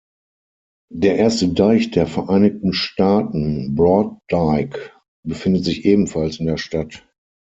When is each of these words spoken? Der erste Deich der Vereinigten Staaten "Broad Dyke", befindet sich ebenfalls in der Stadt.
Der 0.91 1.17
erste 1.17 1.49
Deich 1.49 1.91
der 1.91 2.07
Vereinigten 2.07 2.73
Staaten 2.73 3.75
"Broad 3.75 4.17
Dyke", 4.31 4.89
befindet 5.23 5.63
sich 5.63 5.85
ebenfalls 5.85 6.39
in 6.39 6.47
der 6.47 6.57
Stadt. 6.57 7.05